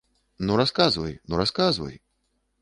[0.49, 2.01] Ну, расказвай, ну, расказвай.